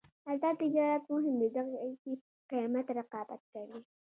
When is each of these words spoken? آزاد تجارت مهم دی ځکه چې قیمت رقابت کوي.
آزاد 0.31 0.55
تجارت 0.63 1.03
مهم 1.13 1.33
دی 1.41 1.47
ځکه 1.55 1.71
چې 2.01 2.11
قیمت 2.51 2.87
رقابت 2.99 3.41
کوي. 3.51 3.79